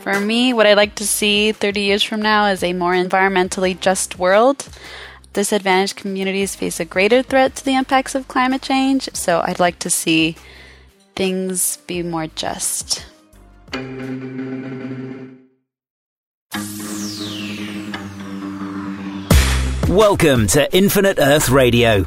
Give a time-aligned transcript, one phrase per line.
[0.00, 3.78] For me, what I'd like to see 30 years from now is a more environmentally
[3.78, 4.66] just world.
[5.34, 9.78] Disadvantaged communities face a greater threat to the impacts of climate change, so I'd like
[9.80, 10.36] to see
[11.16, 13.04] things be more just.
[19.86, 22.06] Welcome to Infinite Earth Radio.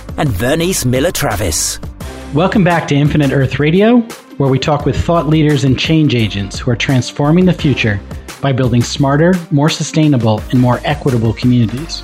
[0.17, 1.79] and Vernice Miller Travis.
[2.33, 3.99] Welcome back to Infinite Earth Radio,
[4.37, 7.99] where we talk with thought leaders and change agents who are transforming the future
[8.41, 12.03] by building smarter, more sustainable, and more equitable communities.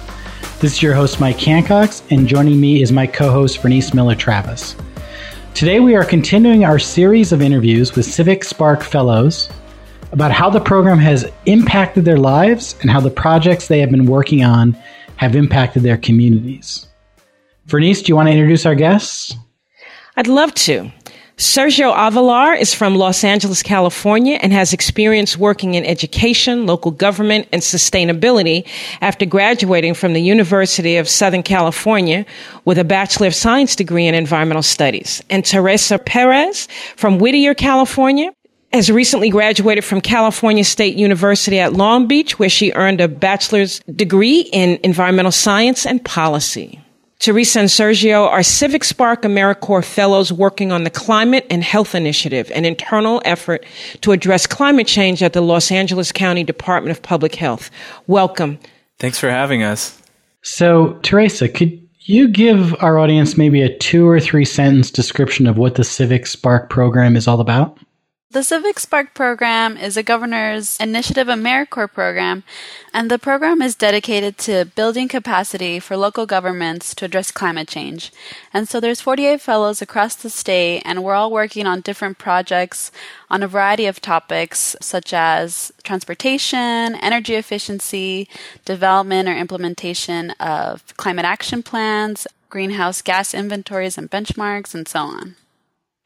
[0.59, 4.15] This is your host, Mike Hancocks, and joining me is my co host, Vernice Miller
[4.15, 4.75] Travis.
[5.53, 9.49] Today, we are continuing our series of interviews with Civic Spark Fellows
[10.11, 14.05] about how the program has impacted their lives and how the projects they have been
[14.05, 14.77] working on
[15.17, 16.87] have impacted their communities.
[17.67, 19.35] Vernice, do you want to introduce our guests?
[20.15, 20.91] I'd love to.
[21.37, 27.47] Sergio Avelar is from Los Angeles, California, and has experience working in education, local government,
[27.51, 28.67] and sustainability
[29.01, 32.25] after graduating from the University of Southern California
[32.65, 35.21] with a Bachelor of Science degree in Environmental Studies.
[35.29, 38.31] And Teresa Perez from Whittier, California,
[38.73, 43.79] has recently graduated from California State University at Long Beach, where she earned a bachelor's
[43.95, 46.81] degree in environmental science and policy.
[47.19, 52.51] Teresa and Sergio are Civic Spark AmeriCorps fellows working on the Climate and Health Initiative,
[52.53, 53.65] an internal effort
[54.01, 57.71] to address climate change at the Los Angeles County Department of Public Health.
[58.05, 58.59] Welcome.
[58.99, 59.99] Thanks for having us.
[60.43, 65.57] So, Teresa, could you give our audience maybe a two or three sentence description of
[65.57, 67.79] what the Civic Spark program is all about?
[68.29, 72.43] The Civic Spark program is a governor's initiative AmeriCorps program,
[72.93, 78.11] and the program is dedicated to building capacity for local governments to address climate change.
[78.53, 82.91] And so there's 48 fellows across the state, and we're all working on different projects
[83.29, 88.27] on a variety of topics such as transportation, energy efficiency,
[88.65, 95.37] development or implementation of climate action plans, greenhouse gas inventories and benchmarks, and so on.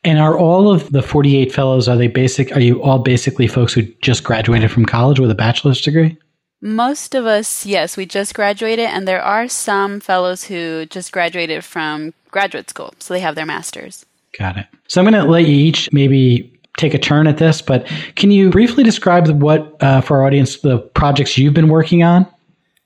[0.04, 3.74] And are all of the 48 fellows are they basic are you all basically folks
[3.74, 6.18] who just graduated from college with a bachelor's degree?
[6.62, 11.64] Most of us, yes, we just graduated and there are some fellows who just graduated
[11.64, 14.06] from graduate school, so they have their masters.
[14.38, 14.68] Got it.
[14.88, 17.86] So I'm going to let you each maybe take a turn at this, but
[18.16, 22.26] can you briefly describe what uh, for our audience the projects you've been working on?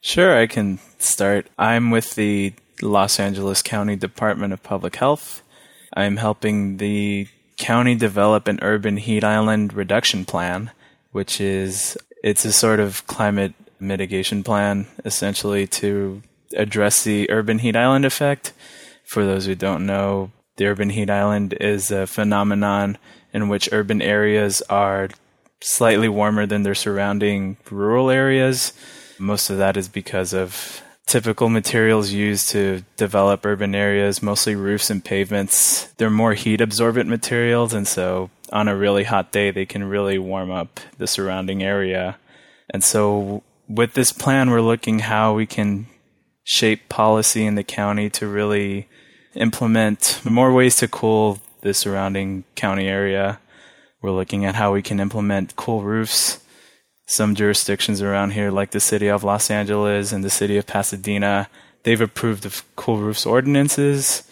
[0.01, 1.47] Sure, I can start.
[1.57, 5.41] I'm with the Los Angeles County Department of Public Health
[5.95, 10.71] I'm helping the county develop an urban heat island reduction plan,
[11.11, 16.21] which is it's a sort of climate mitigation plan essentially to
[16.55, 18.51] address the urban heat island effect.
[19.03, 22.97] For those who don't know, the urban heat island is a phenomenon
[23.33, 25.09] in which urban areas are
[25.61, 28.73] slightly warmer than their surrounding rural areas.
[29.19, 34.89] Most of that is because of typical materials used to develop urban areas, mostly roofs
[34.89, 35.85] and pavements.
[35.97, 40.17] They're more heat absorbent materials, and so on a really hot day, they can really
[40.17, 42.17] warm up the surrounding area.
[42.69, 45.87] And so, with this plan, we're looking how we can
[46.43, 48.87] shape policy in the county to really
[49.35, 53.39] implement more ways to cool the surrounding county area.
[54.01, 56.39] We're looking at how we can implement cool roofs
[57.05, 61.47] some jurisdictions around here, like the city of Los Angeles and the city of Pasadena,
[61.83, 64.23] they've approved of cool roofs ordinances.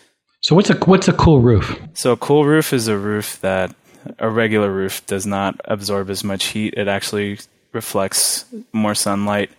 [0.41, 1.79] So what's a what's a cool roof?
[1.93, 3.73] So a cool roof is a roof that
[4.19, 6.73] a regular roof does not absorb as much heat.
[6.75, 7.39] It actually
[7.71, 9.51] reflects more sunlight.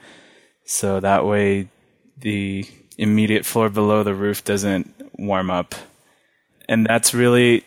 [0.67, 1.69] So that way
[2.19, 2.67] the
[2.99, 5.75] immediate floor below the roof doesn't warm up.
[6.69, 7.64] And that's really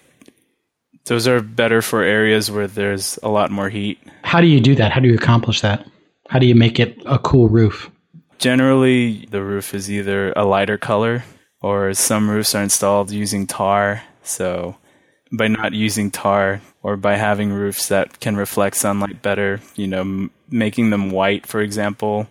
[1.07, 3.99] those are better for areas where there's a lot more heat.
[4.23, 4.91] How do you do that?
[4.91, 5.87] How do you accomplish that?
[6.29, 7.89] How do you make it a cool roof?
[8.39, 11.23] Generally, the roof is either a lighter color
[11.61, 14.03] or some roofs are installed using tar.
[14.23, 14.75] So,
[15.31, 20.01] by not using tar or by having roofs that can reflect sunlight better, you know,
[20.01, 22.27] m- making them white, for example,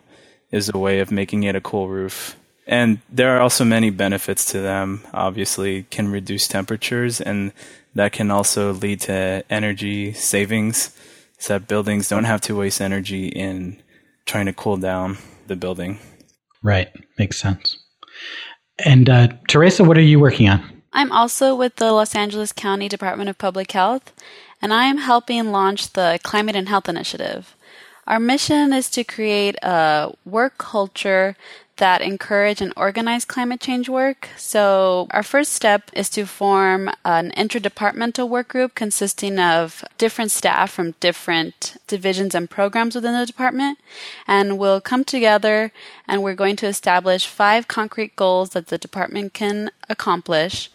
[0.50, 2.36] is a way of making it a cool roof.
[2.66, 5.04] And there are also many benefits to them.
[5.14, 7.52] Obviously, can reduce temperatures and
[7.94, 10.96] that can also lead to energy savings
[11.38, 13.82] so that buildings don't have to waste energy in
[14.26, 15.16] trying to cool down
[15.46, 15.98] the building.
[16.62, 16.88] Right.
[17.18, 17.78] Makes sense.
[18.84, 20.82] And uh, Teresa, what are you working on?
[20.92, 24.12] I'm also with the Los Angeles County Department of Public Health,
[24.62, 27.54] and I am helping launch the Climate and Health Initiative.
[28.06, 31.36] Our mission is to create a work culture
[31.76, 34.28] that encourage and organize climate change work.
[34.36, 40.70] So, our first step is to form an interdepartmental work group consisting of different staff
[40.72, 43.78] from different divisions and programs within the department.
[44.26, 45.72] And we'll come together
[46.08, 50.70] and we're going to establish five concrete goals that the department can accomplish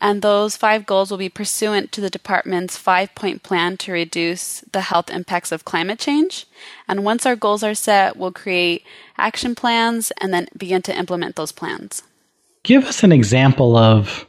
[0.00, 4.60] and those five goals will be pursuant to the department's five point plan to reduce
[4.72, 6.46] the health impacts of climate change.
[6.88, 8.84] And once our goals are set, we'll create
[9.18, 12.02] action plans and then begin to implement those plans.
[12.62, 14.26] Give us an example of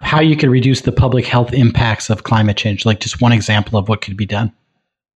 [0.00, 3.78] how you could reduce the public health impacts of climate change, like just one example
[3.78, 4.52] of what could be done.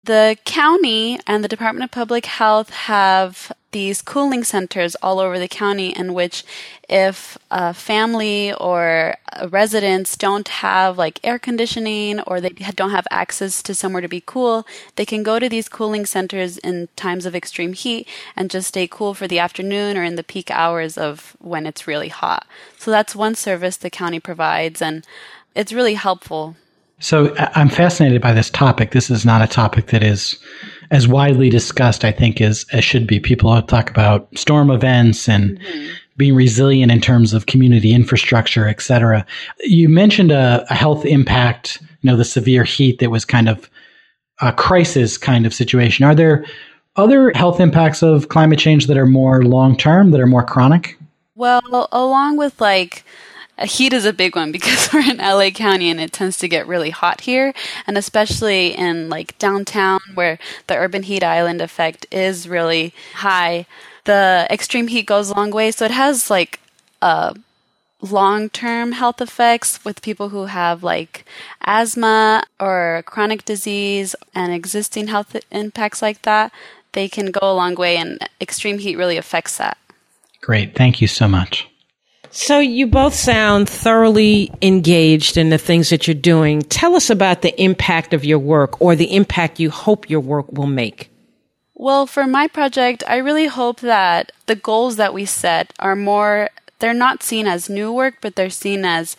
[0.04, 5.48] The county and the Department of Public Health have these cooling centers all over the
[5.48, 6.44] county in which
[6.88, 9.14] if a family or
[9.48, 14.22] residents don't have like air conditioning or they don't have access to somewhere to be
[14.24, 18.68] cool, they can go to these cooling centers in times of extreme heat and just
[18.68, 22.46] stay cool for the afternoon or in the peak hours of when it's really hot.
[22.76, 25.06] So that's one service the county provides and
[25.54, 26.56] it's really helpful
[27.00, 28.90] so I'm fascinated by this topic.
[28.90, 30.38] This is not a topic that is
[30.90, 33.20] as widely discussed, I think, as, as should be.
[33.20, 35.92] People talk about storm events and mm-hmm.
[36.16, 39.24] being resilient in terms of community infrastructure, et cetera.
[39.60, 43.70] You mentioned a, a, health impact, you know, the severe heat that was kind of
[44.40, 46.04] a crisis kind of situation.
[46.04, 46.44] Are there
[46.96, 50.98] other health impacts of climate change that are more long term, that are more chronic?
[51.36, 53.04] Well, along with like
[53.66, 56.66] heat is a big one because we're in LA County and it tends to get
[56.66, 57.52] really hot here,
[57.86, 63.66] and especially in like downtown where the urban heat island effect is really high.
[64.04, 66.60] The extreme heat goes a long way, so it has like
[67.02, 67.34] uh,
[68.02, 71.24] a long term health effects with people who have like
[71.64, 76.52] asthma or chronic disease and existing health impacts like that.
[76.92, 79.78] They can go a long way, and extreme heat really affects that.
[80.40, 80.74] Great.
[80.74, 81.69] Thank you so much.
[82.32, 86.62] So you both sound thoroughly engaged in the things that you're doing.
[86.62, 90.50] Tell us about the impact of your work or the impact you hope your work
[90.52, 91.10] will make.
[91.74, 96.50] Well, for my project, I really hope that the goals that we set are more,
[96.78, 99.16] they're not seen as new work, but they're seen as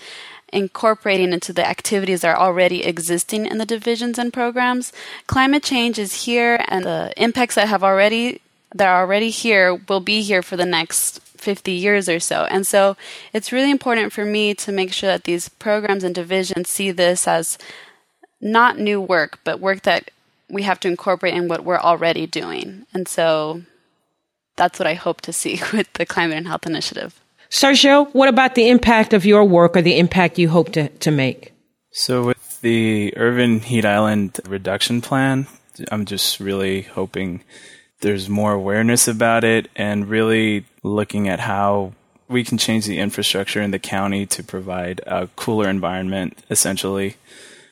[0.53, 4.93] incorporating into the activities that are already existing in the divisions and programs.
[5.27, 8.41] Climate change is here and the impacts that have already
[8.73, 12.45] that are already here will be here for the next 50 years or so.
[12.45, 12.95] And so
[13.33, 17.27] it's really important for me to make sure that these programs and divisions see this
[17.27, 17.57] as
[18.39, 20.12] not new work, but work that
[20.50, 22.85] we have to incorporate in what we're already doing.
[22.94, 23.62] And so
[24.56, 27.19] that's what I hope to see with the Climate and Health Initiative.
[27.50, 31.12] Sergio, what about the impact of your work or the impact you hope to, to
[31.12, 31.51] make?
[31.91, 35.47] So, with the Urban Heat Island Reduction Plan,
[35.91, 37.44] I'm just really hoping
[38.01, 41.94] there's more awareness about it and really looking at how
[42.27, 47.15] we can change the infrastructure in the county to provide a cooler environment, essentially.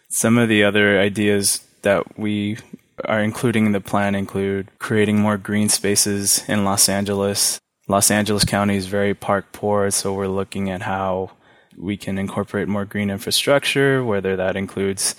[0.09, 2.57] Some of the other ideas that we
[3.05, 7.59] are including in the plan include creating more green spaces in Los Angeles.
[7.87, 11.31] Los Angeles County is very park poor, so we're looking at how
[11.77, 15.15] we can incorporate more green infrastructure, whether that includes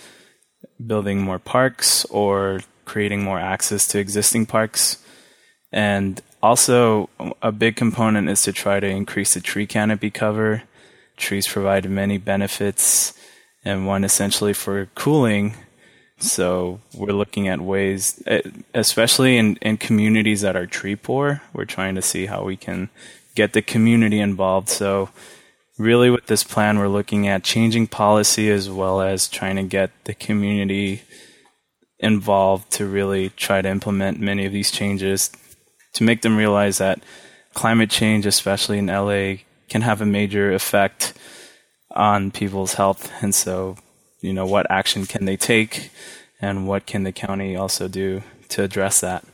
[0.86, 4.99] building more parks or creating more access to existing parks.
[5.72, 7.10] And also,
[7.42, 10.62] a big component is to try to increase the tree canopy cover.
[11.16, 13.12] Trees provide many benefits,
[13.64, 15.54] and one essentially for cooling.
[16.18, 18.22] So, we're looking at ways,
[18.74, 22.90] especially in, in communities that are tree poor, we're trying to see how we can
[23.34, 24.68] get the community involved.
[24.68, 25.10] So,
[25.78, 29.90] really, with this plan, we're looking at changing policy as well as trying to get
[30.04, 31.02] the community
[31.98, 35.30] involved to really try to implement many of these changes
[35.94, 37.02] to make them realize that
[37.54, 41.12] climate change, especially in LA, can have a major effect
[41.90, 43.10] on people's health.
[43.22, 43.76] And so,
[44.20, 45.90] you know, what action can they take
[46.40, 49.24] and what can the county also do to address that?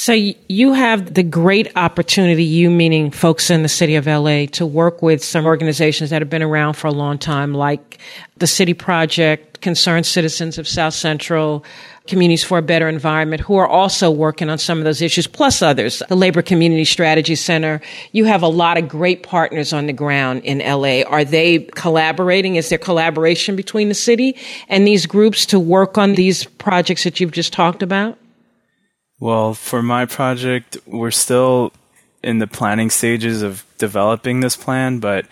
[0.00, 4.64] So you have the great opportunity, you meaning folks in the city of LA, to
[4.64, 7.98] work with some organizations that have been around for a long time, like
[8.36, 11.64] the City Project, Concerned Citizens of South Central,
[12.06, 15.62] Communities for a Better Environment, who are also working on some of those issues, plus
[15.62, 16.00] others.
[16.08, 17.80] The Labor Community Strategy Center.
[18.12, 21.02] You have a lot of great partners on the ground in LA.
[21.02, 22.54] Are they collaborating?
[22.54, 24.36] Is there collaboration between the city
[24.68, 28.16] and these groups to work on these projects that you've just talked about?
[29.20, 31.72] Well, for my project, we're still
[32.22, 35.26] in the planning stages of developing this plan, but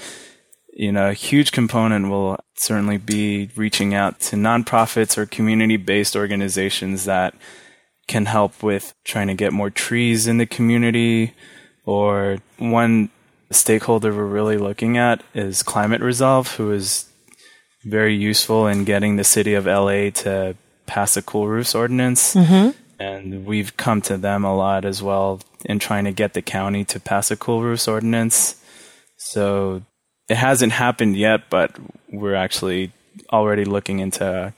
[0.72, 7.06] you know, a huge component will certainly be reaching out to nonprofits or community-based organizations
[7.06, 7.34] that
[8.06, 11.32] can help with trying to get more trees in the community
[11.86, 13.08] or one
[13.50, 17.06] stakeholder we're really looking at is Climate Resolve, who is
[17.84, 22.34] very useful in getting the city of LA to pass a cool roofs ordinance.
[22.34, 22.70] Mm-hmm.
[22.98, 26.84] And we've come to them a lot as well in trying to get the county
[26.86, 28.56] to pass a cool roofs ordinance.
[29.16, 29.82] So
[30.28, 31.76] it hasn't happened yet, but
[32.10, 32.92] we're actually
[33.32, 34.52] already looking into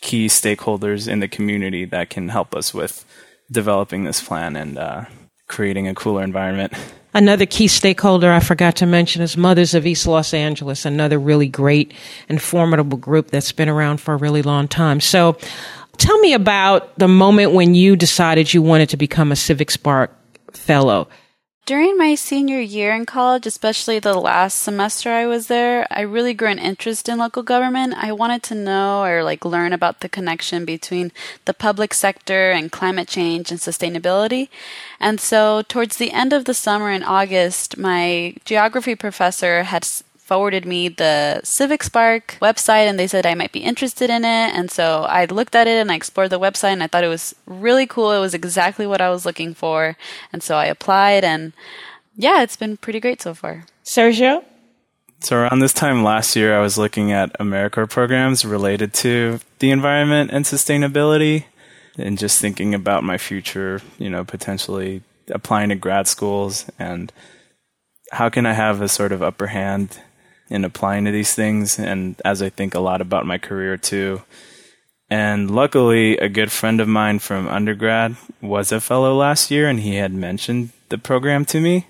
[0.00, 3.04] key stakeholders in the community that can help us with
[3.50, 5.04] developing this plan and uh,
[5.46, 6.72] creating a cooler environment.
[7.14, 11.48] Another key stakeholder I forgot to mention is Mothers of East Los Angeles, another really
[11.48, 11.92] great
[12.28, 14.98] and formidable group that's been around for a really long time.
[14.98, 15.36] So
[15.96, 20.10] tell me about the moment when you decided you wanted to become a Civic Spark
[20.52, 21.08] Fellow.
[21.64, 26.34] During my senior year in college, especially the last semester I was there, I really
[26.34, 27.94] grew an interest in local government.
[27.96, 31.12] I wanted to know or like learn about the connection between
[31.44, 34.48] the public sector and climate change and sustainability.
[34.98, 39.84] And so towards the end of the summer in August, my geography professor had
[40.32, 44.54] forwarded me the Civic Spark website and they said I might be interested in it.
[44.56, 47.08] And so I looked at it and I explored the website and I thought it
[47.08, 48.12] was really cool.
[48.12, 49.94] It was exactly what I was looking for.
[50.32, 51.52] And so I applied and
[52.16, 53.66] yeah, it's been pretty great so far.
[53.84, 54.42] Sergio?
[55.20, 59.70] So around this time last year, I was looking at AmeriCorps programs related to the
[59.70, 61.44] environment and sustainability
[61.98, 67.12] and just thinking about my future, you know, potentially applying to grad schools and
[68.12, 70.00] how can I have a sort of upper hand
[70.52, 74.22] in applying to these things and as I think a lot about my career too.
[75.08, 79.80] And luckily, a good friend of mine from undergrad was a fellow last year and
[79.80, 81.86] he had mentioned the program to me.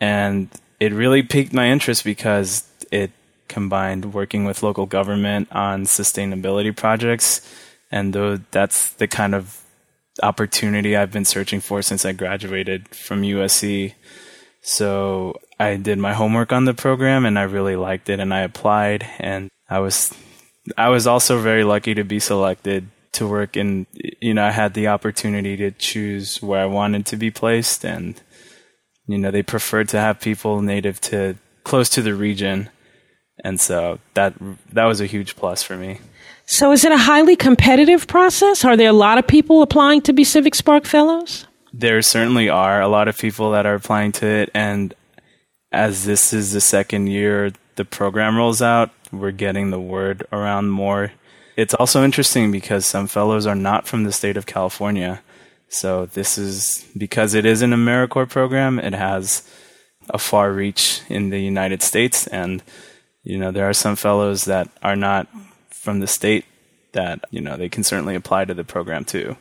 [0.00, 0.48] And
[0.80, 3.10] it really piqued my interest because it
[3.48, 7.40] combined working with local government on sustainability projects.
[7.90, 9.60] And though that's the kind of
[10.22, 13.94] opportunity I've been searching for since I graduated from USC.
[14.68, 18.40] So I did my homework on the program and I really liked it and I
[18.40, 20.12] applied and I was
[20.76, 24.74] I was also very lucky to be selected to work in you know I had
[24.74, 28.20] the opportunity to choose where I wanted to be placed and
[29.06, 32.68] you know they preferred to have people native to close to the region
[33.44, 34.34] and so that
[34.72, 36.00] that was a huge plus for me.
[36.44, 38.64] So is it a highly competitive process?
[38.64, 41.46] Are there a lot of people applying to be Civic Spark fellows?
[41.78, 44.94] There certainly are a lot of people that are applying to it and
[45.70, 50.70] as this is the second year the program rolls out, we're getting the word around
[50.70, 51.12] more.
[51.54, 55.20] It's also interesting because some fellows are not from the state of California.
[55.68, 59.46] So this is because it is an AmeriCorps program, it has
[60.08, 62.62] a far reach in the United States and
[63.22, 65.28] you know there are some fellows that are not
[65.68, 66.46] from the state
[66.92, 69.36] that you know they can certainly apply to the program too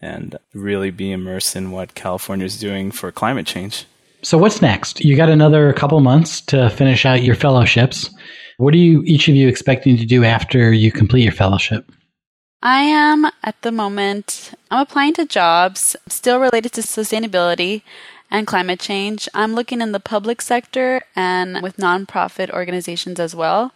[0.00, 3.86] and really be immersed in what California is doing for climate change.
[4.22, 5.04] So what's next?
[5.04, 8.10] You got another couple months to finish out your fellowships.
[8.58, 11.90] What are you each of you expecting to do after you complete your fellowship?
[12.62, 17.82] I am at the moment I'm applying to jobs still related to sustainability
[18.30, 19.28] and climate change.
[19.32, 23.72] I'm looking in the public sector and with nonprofit organizations as well.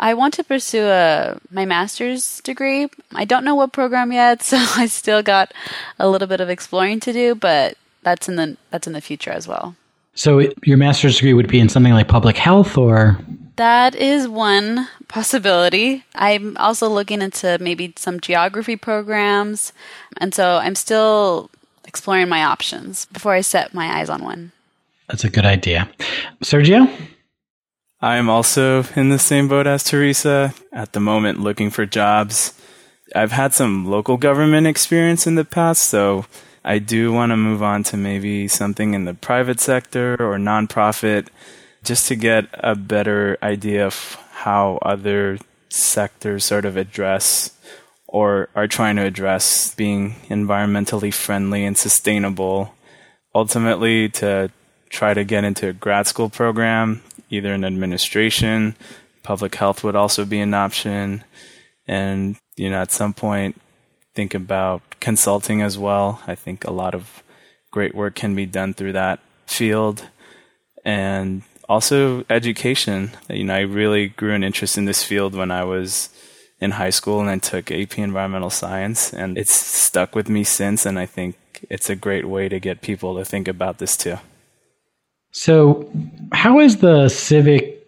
[0.00, 2.88] I want to pursue a my master's degree.
[3.14, 5.52] I don't know what program yet, so I still got
[5.98, 9.30] a little bit of exploring to do, but that's in the that's in the future
[9.30, 9.76] as well.
[10.14, 13.18] So it, your master's degree would be in something like public health or
[13.58, 16.04] that is one possibility.
[16.14, 19.72] I'm also looking into maybe some geography programs.
[20.16, 21.50] And so I'm still
[21.84, 24.52] exploring my options before I set my eyes on one.
[25.08, 25.88] That's a good idea.
[26.40, 26.88] Sergio?
[28.00, 32.54] I'm also in the same boat as Teresa at the moment looking for jobs.
[33.14, 36.26] I've had some local government experience in the past, so
[36.64, 41.26] I do want to move on to maybe something in the private sector or nonprofit
[41.82, 45.38] just to get a better idea of how other
[45.68, 47.50] sectors sort of address
[48.06, 52.74] or are trying to address being environmentally friendly and sustainable.
[53.34, 54.50] Ultimately, to
[54.88, 58.76] try to get into a grad school program, either in administration,
[59.22, 61.24] public health would also be an option.
[61.86, 63.60] And, you know, at some point,
[64.14, 66.22] think about consulting as well.
[66.26, 67.22] I think a lot of
[67.70, 70.06] great work can be done through that field.
[70.84, 73.10] And also education.
[73.28, 76.08] You know, I really grew an interest in this field when I was
[76.60, 79.12] in high school and then took AP Environmental Science.
[79.12, 80.86] And it's stuck with me since.
[80.86, 81.36] And I think
[81.68, 84.18] it's a great way to get people to think about this too.
[85.32, 85.90] So,
[86.32, 87.86] how is the Civic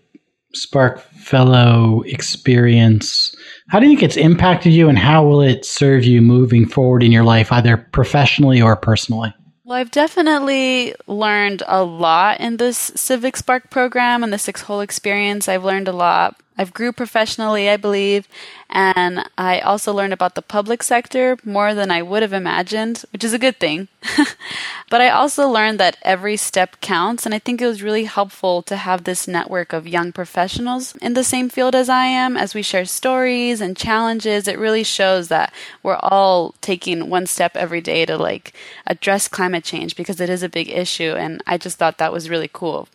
[0.55, 3.35] Spark Fellow experience?
[3.69, 7.03] How do you think it's impacted you, and how will it serve you moving forward
[7.03, 9.33] in your life, either professionally or personally?
[9.65, 14.81] Well, I've definitely learned a lot in this Civic Spark program and the Six Hole
[14.81, 15.49] experience.
[15.49, 18.29] I've learned a lot I've grew professionally, I believe,
[18.69, 23.25] and I also learned about the public sector more than I would have imagined, which
[23.25, 23.89] is a good thing.
[24.91, 28.63] but I also learned that every step counts, and I think it was really helpful
[28.65, 32.55] to have this network of young professionals in the same field as I am as
[32.55, 34.47] we share stories and challenges.
[34.47, 38.53] It really shows that we're all taking one step every day to like
[38.87, 42.29] address climate change because it is a big issue, and I just thought that was
[42.29, 42.89] really cool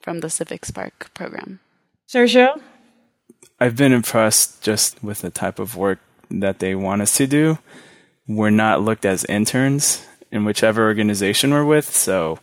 [0.00, 1.60] from the Civic Spark program.
[2.08, 2.60] Sergio?
[3.62, 6.00] I've been impressed just with the type of work
[6.30, 7.58] that they want us to do.
[8.26, 12.40] We're not looked as interns in whichever organization we're with, so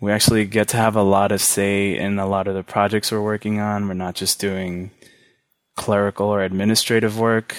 [0.00, 3.10] we actually get to have a lot of say in a lot of the projects
[3.10, 3.88] we're working on.
[3.88, 4.92] We're not just doing
[5.74, 7.56] clerical or administrative work.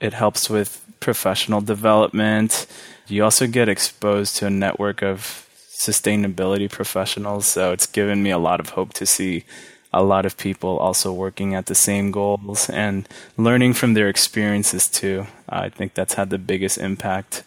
[0.00, 2.66] It helps with professional development.
[3.06, 5.46] You also get exposed to a network of
[5.78, 9.44] sustainability professionals, so it's given me a lot of hope to see
[9.92, 14.88] a lot of people also working at the same goals and learning from their experiences
[14.88, 15.26] too.
[15.48, 17.42] I think that's had the biggest impact.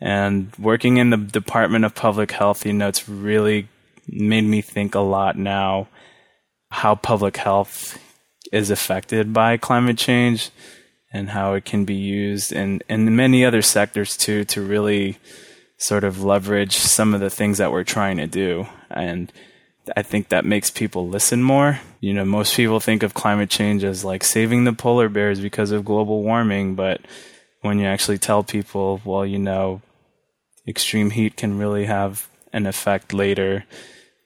[0.00, 3.68] And working in the Department of Public Health, you know, it's really
[4.08, 5.88] made me think a lot now
[6.70, 7.98] how public health
[8.52, 10.50] is affected by climate change
[11.12, 15.18] and how it can be used in, in many other sectors too to really
[15.78, 18.66] sort of leverage some of the things that we're trying to do.
[18.90, 19.32] And
[19.96, 21.80] I think that makes people listen more.
[22.00, 25.70] You know, most people think of climate change as like saving the polar bears because
[25.70, 27.00] of global warming, but
[27.60, 29.82] when you actually tell people, well, you know,
[30.66, 33.64] extreme heat can really have an effect later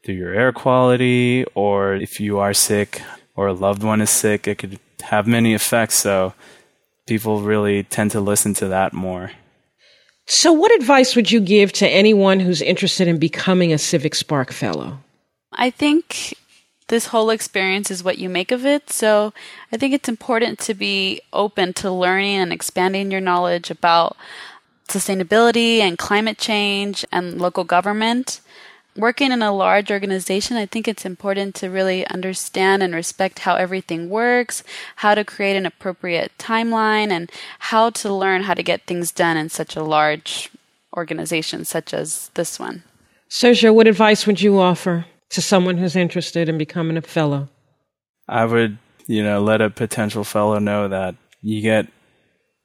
[0.04, 3.02] through your air quality, or if you are sick
[3.34, 5.96] or a loved one is sick, it could have many effects.
[5.96, 6.34] So
[7.06, 9.32] people really tend to listen to that more.
[10.26, 14.52] So, what advice would you give to anyone who's interested in becoming a Civic Spark
[14.52, 15.00] Fellow?
[15.52, 16.34] I think
[16.88, 18.90] this whole experience is what you make of it.
[18.90, 19.32] So
[19.72, 24.16] I think it's important to be open to learning and expanding your knowledge about
[24.88, 28.40] sustainability and climate change and local government.
[28.96, 33.54] Working in a large organization, I think it's important to really understand and respect how
[33.54, 34.64] everything works,
[34.96, 37.30] how to create an appropriate timeline, and
[37.70, 40.50] how to learn how to get things done in such a large
[40.96, 42.82] organization such as this one.
[43.30, 45.06] Sergio, what advice would you offer?
[45.30, 47.48] To someone who's interested in becoming a fellow?
[48.28, 51.86] I would, you know, let a potential fellow know that you get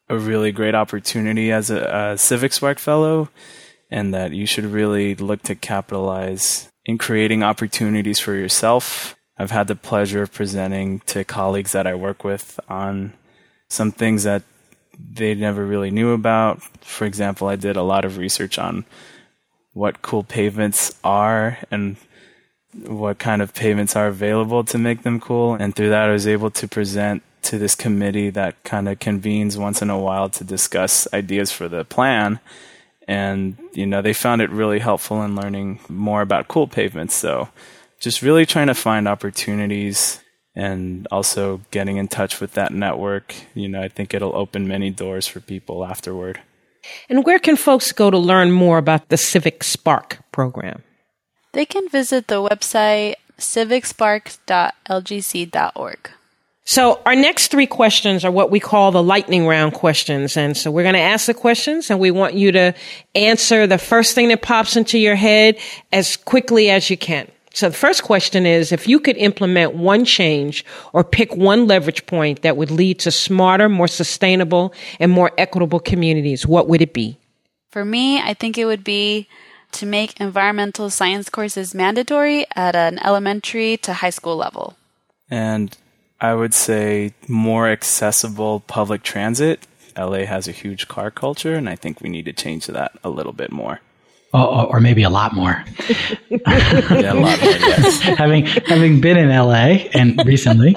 [0.09, 3.29] a really great opportunity as a, a Civic Spark fellow
[3.89, 9.15] and that you should really look to capitalize in creating opportunities for yourself.
[9.37, 13.13] I've had the pleasure of presenting to colleagues that I work with on
[13.69, 14.43] some things that
[14.97, 16.61] they never really knew about.
[16.81, 18.85] For example, I did a lot of research on
[19.73, 21.97] what cool pavements are and
[22.83, 25.53] what kind of pavements are available to make them cool.
[25.55, 29.57] And through that, I was able to present to this committee that kind of convenes
[29.57, 32.39] once in a while to discuss ideas for the plan.
[33.07, 37.13] And, you know, they found it really helpful in learning more about cool pavements.
[37.13, 37.49] So
[37.99, 40.19] just really trying to find opportunities
[40.55, 43.35] and also getting in touch with that network.
[43.53, 46.41] You know, I think it'll open many doors for people afterward.
[47.09, 50.83] And where can folks go to learn more about the Civic Spark program?
[51.55, 56.09] They can visit the website civicspark.lgc.org.
[56.65, 60.35] So our next three questions are what we call the lightning round questions.
[60.35, 62.75] And so we're going to ask the questions and we want you to
[63.15, 65.57] answer the first thing that pops into your head
[65.93, 67.31] as quickly as you can.
[67.53, 72.05] So the first question is, if you could implement one change or pick one leverage
[72.05, 76.93] point that would lead to smarter, more sustainable, and more equitable communities, what would it
[76.93, 77.17] be?
[77.69, 79.29] For me, I think it would be
[79.75, 84.75] to make environmental science courses mandatory at an elementary to high school level.
[85.29, 85.75] And
[86.19, 89.67] I would say more accessible public transit.
[89.97, 93.09] LA has a huge car culture, and I think we need to change that a
[93.09, 93.79] little bit more.
[94.33, 95.63] Oh, oh or maybe a lot more.
[96.29, 98.01] yeah, a lot more, yes.
[98.17, 100.75] having having been in LA and recently.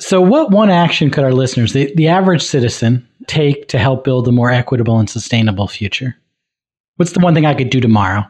[0.00, 4.28] So, what one action could our listeners, the, the average citizen, take to help build
[4.28, 6.16] a more equitable and sustainable future?
[6.98, 8.24] What's the one thing I could do tomorrow?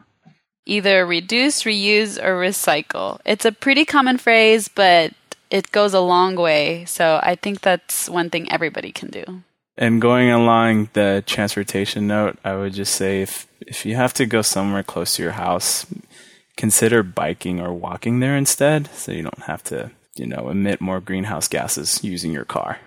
[0.67, 3.19] Either reduce, reuse, or recycle.
[3.25, 5.11] It's a pretty common phrase, but
[5.49, 6.85] it goes a long way.
[6.85, 9.41] So I think that's one thing everybody can do.
[9.75, 14.27] And going along the transportation note, I would just say if if you have to
[14.27, 15.87] go somewhere close to your house,
[16.55, 20.99] consider biking or walking there instead so you don't have to, you know, emit more
[20.99, 22.77] greenhouse gases using your car.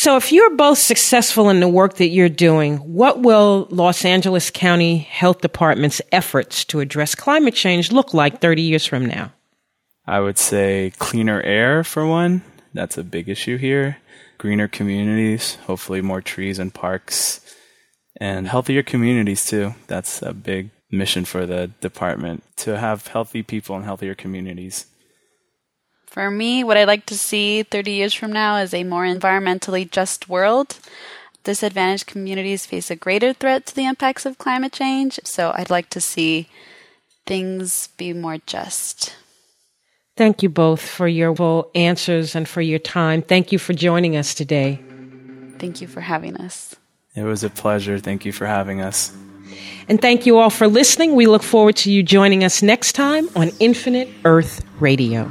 [0.00, 4.48] So, if you're both successful in the work that you're doing, what will Los Angeles
[4.48, 9.32] County Health Department's efforts to address climate change look like 30 years from now?
[10.06, 12.42] I would say cleaner air, for one.
[12.72, 13.96] That's a big issue here.
[14.38, 17.40] Greener communities, hopefully, more trees and parks,
[18.20, 19.74] and healthier communities, too.
[19.88, 24.86] That's a big mission for the department to have healthy people and healthier communities.
[26.18, 29.88] For me, what I'd like to see 30 years from now is a more environmentally
[29.88, 30.80] just world.
[31.44, 35.90] Disadvantaged communities face a greater threat to the impacts of climate change, so I'd like
[35.90, 36.48] to see
[37.24, 39.14] things be more just.
[40.16, 43.22] Thank you both for your full answers and for your time.
[43.22, 44.82] Thank you for joining us today.
[45.60, 46.74] Thank you for having us.
[47.14, 48.00] It was a pleasure.
[48.00, 49.16] Thank you for having us.
[49.88, 51.14] And thank you all for listening.
[51.14, 55.30] We look forward to you joining us next time on Infinite Earth Radio.